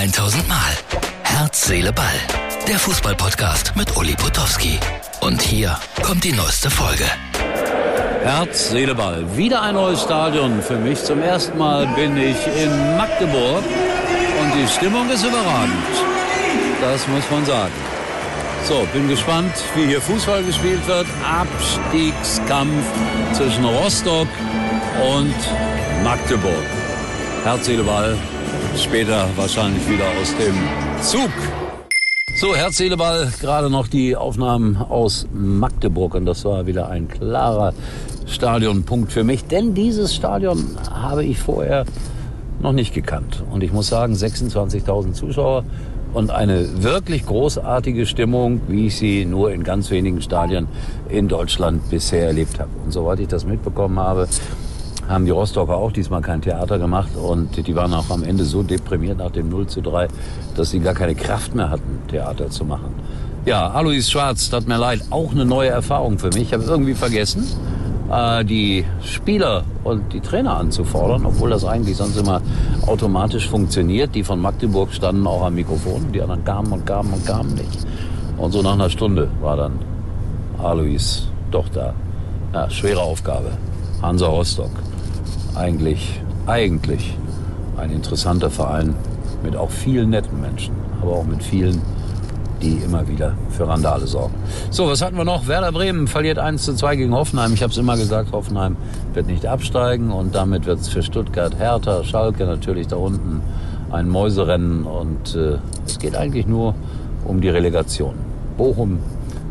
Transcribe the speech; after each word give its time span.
1000 0.00 0.48
Mal. 0.48 0.56
Herz, 1.24 1.66
Seele, 1.66 1.92
Ball. 1.92 2.06
Der 2.66 2.78
Fußballpodcast 2.78 3.76
mit 3.76 3.94
Uli 3.98 4.14
Potowski. 4.14 4.80
Und 5.20 5.42
hier 5.42 5.78
kommt 6.02 6.24
die 6.24 6.32
neueste 6.32 6.70
Folge. 6.70 7.04
Herz, 8.22 8.70
Seele, 8.70 8.94
Ball. 8.94 9.36
Wieder 9.36 9.60
ein 9.60 9.74
neues 9.74 10.00
Stadion 10.00 10.62
für 10.62 10.76
mich. 10.76 11.04
Zum 11.04 11.20
ersten 11.20 11.58
Mal 11.58 11.86
bin 11.88 12.16
ich 12.16 12.38
in 12.46 12.96
Magdeburg 12.96 13.62
und 14.40 14.54
die 14.54 14.66
Stimmung 14.68 15.06
ist 15.10 15.22
überragend. 15.22 15.94
Das 16.80 17.06
muss 17.08 17.30
man 17.30 17.44
sagen. 17.44 17.74
So, 18.66 18.88
bin 18.94 19.06
gespannt, 19.06 19.52
wie 19.74 19.84
hier 19.84 20.00
Fußball 20.00 20.42
gespielt 20.44 20.86
wird. 20.86 21.08
Abstiegskampf 21.22 22.86
zwischen 23.34 23.66
Rostock 23.66 24.28
und 25.14 25.34
Magdeburg. 26.02 26.64
Herz, 27.44 27.66
Seele, 27.66 27.82
Ball. 27.82 28.16
Später 28.76 29.28
wahrscheinlich 29.36 29.88
wieder 29.88 30.04
aus 30.20 30.34
dem 30.36 30.54
Zug. 31.02 31.30
So, 32.36 32.54
Herz, 32.56 32.76
Seele, 32.76 32.96
Ball. 32.96 33.30
Gerade 33.40 33.68
noch 33.68 33.86
die 33.86 34.16
Aufnahmen 34.16 34.76
aus 34.76 35.26
Magdeburg. 35.32 36.14
Und 36.14 36.26
das 36.26 36.44
war 36.44 36.66
wieder 36.66 36.88
ein 36.88 37.08
klarer 37.08 37.74
Stadionpunkt 38.26 39.12
für 39.12 39.24
mich. 39.24 39.44
Denn 39.44 39.74
dieses 39.74 40.14
Stadion 40.14 40.78
habe 40.90 41.24
ich 41.24 41.38
vorher 41.38 41.84
noch 42.60 42.72
nicht 42.72 42.94
gekannt. 42.94 43.42
Und 43.50 43.62
ich 43.62 43.72
muss 43.72 43.88
sagen, 43.88 44.14
26.000 44.14 45.12
Zuschauer 45.12 45.64
und 46.12 46.30
eine 46.30 46.82
wirklich 46.82 47.26
großartige 47.26 48.06
Stimmung, 48.06 48.60
wie 48.68 48.86
ich 48.86 48.96
sie 48.96 49.24
nur 49.24 49.52
in 49.52 49.62
ganz 49.62 49.90
wenigen 49.90 50.22
Stadien 50.22 50.66
in 51.08 51.28
Deutschland 51.28 51.88
bisher 51.90 52.26
erlebt 52.26 52.58
habe. 52.58 52.70
Und 52.84 52.92
soweit 52.92 53.20
ich 53.20 53.28
das 53.28 53.44
mitbekommen 53.44 53.98
habe, 53.98 54.28
haben 55.10 55.24
die 55.24 55.32
Rostocker 55.32 55.76
auch 55.76 55.92
diesmal 55.92 56.22
kein 56.22 56.40
Theater 56.40 56.78
gemacht 56.78 57.10
und 57.16 57.66
die 57.66 57.74
waren 57.74 57.92
auch 57.92 58.10
am 58.10 58.22
Ende 58.22 58.44
so 58.44 58.62
deprimiert 58.62 59.18
nach 59.18 59.32
dem 59.32 59.48
0 59.48 59.66
zu 59.66 59.82
3, 59.82 60.06
dass 60.54 60.70
sie 60.70 60.78
gar 60.78 60.94
keine 60.94 61.14
Kraft 61.16 61.54
mehr 61.54 61.68
hatten, 61.68 61.98
Theater 62.08 62.48
zu 62.48 62.64
machen. 62.64 62.94
Ja, 63.44 63.70
Alois 63.70 64.02
Schwarz, 64.02 64.50
tut 64.50 64.68
mir 64.68 64.78
leid, 64.78 65.00
auch 65.10 65.32
eine 65.32 65.44
neue 65.44 65.70
Erfahrung 65.70 66.18
für 66.18 66.28
mich. 66.28 66.42
Ich 66.42 66.52
habe 66.52 66.62
irgendwie 66.62 66.94
vergessen, 66.94 67.44
äh, 68.10 68.44
die 68.44 68.84
Spieler 69.02 69.64
und 69.82 70.12
die 70.12 70.20
Trainer 70.20 70.56
anzufordern, 70.56 71.26
obwohl 71.26 71.50
das 71.50 71.64
eigentlich 71.64 71.96
sonst 71.96 72.16
immer 72.16 72.40
automatisch 72.86 73.48
funktioniert. 73.48 74.14
Die 74.14 74.22
von 74.22 74.40
Magdeburg 74.40 74.92
standen 74.92 75.26
auch 75.26 75.42
am 75.42 75.54
Mikrofon, 75.54 76.12
die 76.12 76.22
anderen 76.22 76.44
kamen 76.44 76.72
und 76.72 76.86
kamen 76.86 77.12
und 77.12 77.26
kamen 77.26 77.54
nicht. 77.54 77.86
Und 78.36 78.52
so 78.52 78.62
nach 78.62 78.74
einer 78.74 78.90
Stunde 78.90 79.28
war 79.40 79.56
dann 79.56 79.72
Alois 80.62 81.26
doch 81.50 81.68
da. 81.68 81.94
Ja, 82.52 82.70
schwere 82.70 83.00
Aufgabe. 83.00 83.52
Hansa 84.02 84.26
Rostock 84.26 84.70
eigentlich, 85.54 86.20
eigentlich 86.46 87.16
ein 87.76 87.90
interessanter 87.90 88.50
Verein 88.50 88.94
mit 89.42 89.56
auch 89.56 89.70
vielen 89.70 90.10
netten 90.10 90.40
Menschen, 90.40 90.74
aber 91.00 91.12
auch 91.12 91.24
mit 91.24 91.42
vielen, 91.42 91.80
die 92.62 92.76
immer 92.84 93.08
wieder 93.08 93.34
für 93.50 93.66
Randale 93.66 94.06
sorgen. 94.06 94.34
So, 94.70 94.86
was 94.86 95.00
hatten 95.00 95.16
wir 95.16 95.24
noch? 95.24 95.46
Werder 95.48 95.72
Bremen 95.72 96.06
verliert 96.06 96.38
1 96.38 96.62
zu 96.62 96.74
2 96.74 96.96
gegen 96.96 97.14
Hoffenheim. 97.14 97.54
Ich 97.54 97.62
habe 97.62 97.72
es 97.72 97.78
immer 97.78 97.96
gesagt, 97.96 98.32
Hoffenheim 98.32 98.76
wird 99.14 99.26
nicht 99.26 99.46
absteigen 99.46 100.10
und 100.10 100.34
damit 100.34 100.66
wird 100.66 100.80
es 100.80 100.88
für 100.88 101.02
Stuttgart 101.02 101.58
härter. 101.58 102.04
Schalke 102.04 102.44
natürlich 102.44 102.86
da 102.88 102.96
unten 102.96 103.40
ein 103.90 104.08
Mäuserennen 104.08 104.84
und 104.84 105.34
äh, 105.34 105.58
es 105.86 105.98
geht 105.98 106.14
eigentlich 106.14 106.46
nur 106.46 106.74
um 107.24 107.40
die 107.40 107.48
Relegation. 107.48 108.14
Bochum 108.56 108.98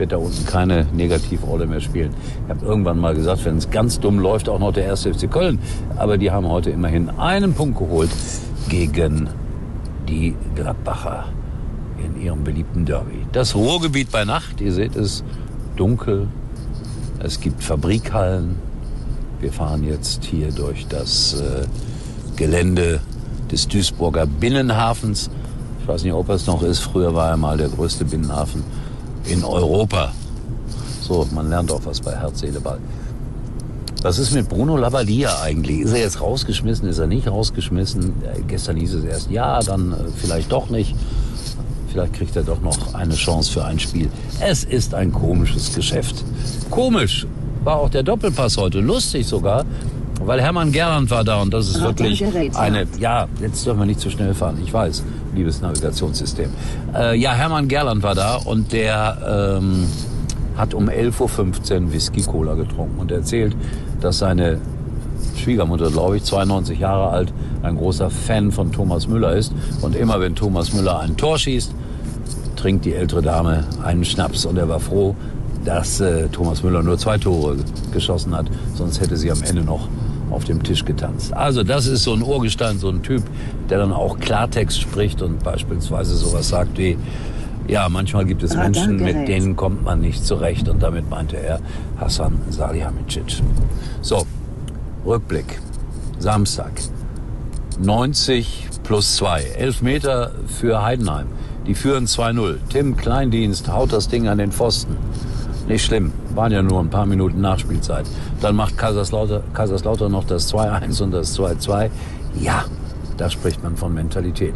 wird 0.00 0.12
da 0.12 0.16
unten 0.16 0.44
keine 0.46 0.86
Negativrolle 0.92 1.66
mehr 1.66 1.80
spielen. 1.80 2.12
Ich 2.44 2.50
habe 2.50 2.66
irgendwann 2.66 2.98
mal 2.98 3.14
gesagt, 3.14 3.44
wenn 3.44 3.58
es 3.58 3.70
ganz 3.70 4.00
dumm 4.00 4.18
läuft, 4.18 4.48
auch 4.48 4.58
noch 4.58 4.72
der 4.72 4.86
erste 4.86 5.14
FC 5.14 5.30
Köln. 5.30 5.60
Aber 5.96 6.18
die 6.18 6.30
haben 6.32 6.48
heute 6.48 6.70
immerhin 6.70 7.10
einen 7.10 7.52
Punkt 7.52 7.78
geholt 7.78 8.10
gegen 8.68 9.28
die 10.08 10.34
Gladbacher 10.56 11.26
in 12.02 12.20
ihrem 12.20 12.42
beliebten 12.42 12.86
Derby. 12.86 13.26
Das 13.30 13.54
Ruhrgebiet 13.54 14.10
bei 14.10 14.24
Nacht, 14.24 14.60
ihr 14.60 14.72
seht 14.72 14.96
es, 14.96 15.22
dunkel. 15.76 16.28
Es 17.20 17.40
gibt 17.40 17.62
Fabrikhallen. 17.62 18.56
Wir 19.40 19.52
fahren 19.52 19.84
jetzt 19.84 20.24
hier 20.24 20.50
durch 20.50 20.86
das 20.88 21.34
äh, 21.34 21.66
Gelände 22.36 23.00
des 23.52 23.68
Duisburger 23.68 24.26
Binnenhafens. 24.26 25.30
Ich 25.82 25.88
weiß 25.88 26.04
nicht, 26.04 26.14
ob 26.14 26.30
es 26.30 26.46
noch 26.46 26.62
ist. 26.62 26.78
Früher 26.78 27.14
war 27.14 27.28
er 27.28 27.36
mal 27.36 27.58
der 27.58 27.68
größte 27.68 28.06
Binnenhafen 28.06 28.64
in 29.26 29.44
Europa. 29.44 30.12
So, 31.02 31.26
man 31.32 31.50
lernt 31.50 31.70
auch 31.72 31.80
was 31.84 32.00
bei 32.00 32.14
Herz, 32.14 32.40
Seele, 32.40 32.60
Ball. 32.60 32.78
Was 34.02 34.18
ist 34.18 34.32
mit 34.32 34.48
Bruno 34.48 34.76
Labbadia 34.76 35.42
eigentlich? 35.42 35.80
Ist 35.80 35.92
er 35.92 36.00
jetzt 36.00 36.20
rausgeschmissen? 36.20 36.88
Ist 36.88 36.98
er 36.98 37.06
nicht 37.06 37.28
rausgeschmissen? 37.28 38.14
Äh, 38.22 38.40
gestern 38.46 38.76
hieß 38.76 38.94
es 38.94 39.04
erst 39.04 39.30
ja, 39.30 39.60
dann 39.60 39.92
äh, 39.92 39.96
vielleicht 40.16 40.50
doch 40.50 40.70
nicht. 40.70 40.94
Vielleicht 41.92 42.14
kriegt 42.14 42.36
er 42.36 42.44
doch 42.44 42.60
noch 42.62 42.94
eine 42.94 43.14
Chance 43.14 43.52
für 43.52 43.64
ein 43.64 43.78
Spiel. 43.78 44.08
Es 44.40 44.64
ist 44.64 44.94
ein 44.94 45.12
komisches 45.12 45.74
Geschäft. 45.74 46.24
Komisch 46.70 47.26
war 47.64 47.76
auch 47.76 47.90
der 47.90 48.02
Doppelpass 48.02 48.56
heute. 48.56 48.80
Lustig 48.80 49.26
sogar, 49.26 49.64
weil 50.24 50.40
Hermann 50.40 50.72
Gerland 50.72 51.10
war 51.10 51.24
da 51.24 51.42
und 51.42 51.52
das 51.52 51.68
ist 51.68 51.82
wirklich 51.82 52.24
eine, 52.56 52.86
ja, 52.98 53.28
jetzt 53.40 53.66
dürfen 53.66 53.80
wir 53.80 53.86
nicht 53.86 54.00
zu 54.00 54.10
schnell 54.10 54.34
fahren, 54.34 54.58
ich 54.62 54.72
weiß, 54.72 55.02
liebes 55.34 55.60
Navigationssystem. 55.60 56.50
Äh, 56.94 57.18
ja, 57.18 57.32
Hermann 57.32 57.68
Gerland 57.68 58.02
war 58.02 58.14
da 58.14 58.36
und 58.36 58.72
der 58.72 59.58
ähm, 59.60 59.86
hat 60.56 60.74
um 60.74 60.88
11.15 60.88 61.84
Uhr 61.86 61.92
Whisky-Cola 61.92 62.54
getrunken 62.54 62.98
und 62.98 63.10
erzählt, 63.10 63.56
dass 64.00 64.18
seine 64.18 64.58
Schwiegermutter, 65.36 65.90
glaube 65.90 66.18
ich, 66.18 66.24
92 66.24 66.78
Jahre 66.78 67.10
alt, 67.10 67.32
ein 67.62 67.76
großer 67.76 68.10
Fan 68.10 68.52
von 68.52 68.72
Thomas 68.72 69.08
Müller 69.08 69.34
ist. 69.34 69.52
Und 69.80 69.96
immer 69.96 70.20
wenn 70.20 70.34
Thomas 70.34 70.72
Müller 70.72 71.00
ein 71.00 71.16
Tor 71.16 71.38
schießt, 71.38 71.72
trinkt 72.56 72.84
die 72.84 72.94
ältere 72.94 73.22
Dame 73.22 73.64
einen 73.82 74.04
Schnaps. 74.04 74.44
Und 74.44 74.58
er 74.58 74.68
war 74.68 74.80
froh, 74.80 75.14
dass 75.64 76.00
äh, 76.00 76.28
Thomas 76.28 76.62
Müller 76.62 76.82
nur 76.82 76.98
zwei 76.98 77.18
Tore 77.18 77.56
geschossen 77.92 78.36
hat. 78.36 78.46
Sonst 78.74 79.00
hätte 79.00 79.16
sie 79.16 79.30
am 79.30 79.42
Ende 79.42 79.62
noch 79.62 79.88
auf 80.30 80.44
dem 80.44 80.62
Tisch 80.62 80.84
getanzt. 80.84 81.32
Also 81.34 81.62
das 81.62 81.86
ist 81.86 82.04
so 82.04 82.14
ein 82.14 82.22
Urgestein, 82.22 82.78
so 82.78 82.88
ein 82.88 83.02
Typ, 83.02 83.22
der 83.68 83.78
dann 83.78 83.92
auch 83.92 84.18
Klartext 84.18 84.80
spricht 84.80 85.22
und 85.22 85.42
beispielsweise 85.42 86.16
sowas 86.16 86.48
sagt 86.48 86.78
wie, 86.78 86.96
ja, 87.68 87.88
manchmal 87.88 88.24
gibt 88.24 88.42
es 88.42 88.56
Menschen, 88.56 88.96
mit 88.96 89.28
denen 89.28 89.54
kommt 89.54 89.84
man 89.84 90.00
nicht 90.00 90.24
zurecht. 90.24 90.68
Und 90.68 90.82
damit 90.82 91.08
meinte 91.08 91.36
er 91.36 91.60
Hassan 91.98 92.40
Salihamidzic. 92.50 93.42
So, 94.02 94.26
Rückblick. 95.06 95.60
Samstag. 96.18 96.72
90 97.80 98.68
plus 98.82 99.16
2. 99.16 99.42
11 99.56 99.82
Meter 99.82 100.32
für 100.46 100.82
Heidenheim. 100.82 101.28
Die 101.66 101.74
führen 101.74 102.06
2-0. 102.06 102.56
Tim 102.70 102.96
Kleindienst 102.96 103.72
haut 103.72 103.92
das 103.92 104.08
Ding 104.08 104.26
an 104.26 104.38
den 104.38 104.50
Pfosten. 104.50 104.96
Nicht 105.70 105.84
schlimm, 105.84 106.10
waren 106.34 106.50
ja 106.50 106.62
nur 106.62 106.80
ein 106.80 106.90
paar 106.90 107.06
Minuten 107.06 107.40
Nachspielzeit. 107.40 108.04
Dann 108.40 108.56
macht 108.56 108.76
Kaiserslautern, 108.76 110.10
noch 110.10 110.24
das 110.24 110.52
2-1 110.52 111.00
und 111.00 111.12
das 111.12 111.38
2-2. 111.38 111.90
Ja, 112.40 112.64
da 113.16 113.30
spricht 113.30 113.62
man 113.62 113.76
von 113.76 113.94
Mentalität. 113.94 114.52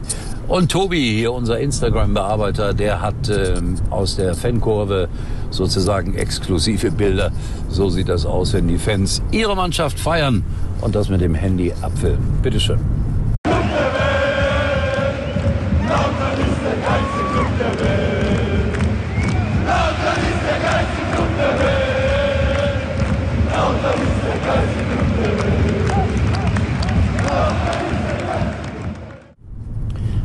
Und 0.49 0.73
Tobi, 0.73 1.15
hier 1.15 1.33
unser 1.33 1.61
Instagram-Bearbeiter, 1.61 2.75
der 2.75 3.01
hat 3.01 3.29
ähm, 3.29 3.77
aus 3.91 4.17
der 4.17 4.35
Fankurve 4.35 5.09
sozusagen 5.51 6.17
exklusive 6.17 6.91
Bilder. 6.91 7.31
So 7.69 7.91
sieht 7.91 8.09
das 8.09 8.27
aus, 8.27 8.53
wenn 8.53 8.67
die 8.67 8.79
Fans 8.79 9.23
ihre 9.31 9.55
Mannschaft 9.55 10.01
feiern 10.01 10.43
und 10.81 10.97
das 10.97 11.11
mit 11.11 11.21
dem 11.21 11.37
Handy 11.37 11.73
abfilmen. 11.81 12.41
Bitteschön. 12.43 13.04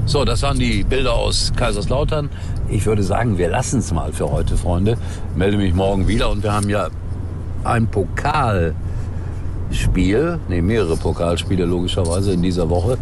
So, 0.10 0.26
das 0.26 0.42
waren 0.42 0.58
die 0.58 0.84
Bilder 0.84 1.14
aus 1.14 1.54
Kaiserslautern. 1.56 2.32
Ich 2.68 2.88
würde 2.88 3.04
sagen, 3.04 3.38
wir 3.38 3.48
lassen 3.48 3.78
es 3.78 3.94
mal 3.94 4.12
für 4.12 4.32
heute, 4.32 4.58
Freunde. 4.58 4.98
Melde 5.36 5.58
mich 5.58 5.76
morgen 5.76 6.08
wieder 6.08 6.32
und 6.32 6.42
wir 6.42 6.52
haben 6.52 6.68
ja 6.68 6.88
ein 7.64 7.86
Pokalspiel, 7.86 8.74
ne, 10.50 10.64
mehrere 10.64 10.98
Pokalspiele 10.98 11.66
logischerweise 11.66 12.32
in 12.32 12.42
dieser 12.42 12.72
Woche. 12.72 12.98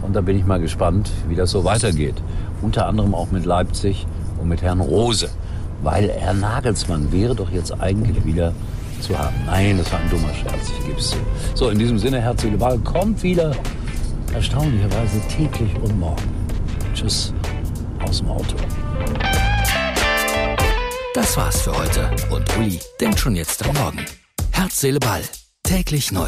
Und 0.00 0.16
da 0.16 0.22
bin 0.22 0.38
ich 0.38 0.46
mal 0.46 0.58
gespannt, 0.58 1.10
wie 1.28 1.34
das 1.34 1.50
so 1.50 1.62
weitergeht. 1.64 2.14
Unter 2.62 2.86
anderem 2.86 3.14
auch 3.14 3.30
mit 3.30 3.44
Leipzig 3.44 4.06
und 4.40 4.48
mit 4.48 4.62
Herrn 4.62 4.80
Rose. 4.80 5.28
Weil 5.82 6.08
Herr 6.08 6.32
Nagelsmann 6.32 7.12
wäre 7.12 7.34
doch 7.34 7.50
jetzt 7.50 7.78
eigentlich 7.82 8.24
wieder 8.24 8.54
zu 9.02 9.18
haben. 9.18 9.36
Nein, 9.44 9.76
das 9.76 9.92
war 9.92 10.00
ein 10.00 10.08
dummer 10.08 10.32
Scherz, 10.32 10.70
ich 10.78 10.86
gebe 10.86 10.98
es 10.98 11.10
zu. 11.10 11.18
So, 11.52 11.68
in 11.68 11.78
diesem 11.78 11.98
Sinne, 11.98 12.22
herzliche 12.22 12.58
Wahl 12.58 12.78
kommt 12.78 13.22
wieder 13.22 13.52
erstaunlicherweise 14.32 15.20
täglich 15.28 15.76
und 15.82 16.00
morgen. 16.00 16.45
Tschüss 17.06 17.32
aus 18.00 18.18
dem 18.18 18.28
Auto. 18.30 18.56
Das 21.14 21.36
war's 21.36 21.62
für 21.62 21.76
heute 21.76 22.10
und 22.30 22.56
Uli 22.56 22.80
denkt 23.00 23.20
schon 23.20 23.36
jetzt 23.36 23.64
am 23.64 23.76
Morgen. 23.76 24.04
Herz, 24.50 24.80
Seele, 24.80 24.98
Ball. 24.98 25.22
Täglich 25.62 26.10
neu. 26.10 26.26